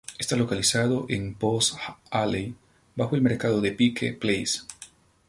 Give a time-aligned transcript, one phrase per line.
[0.17, 1.77] Está localizado en Post
[2.09, 2.55] Alley
[2.95, 4.61] bajo el Mercado de Pike Place.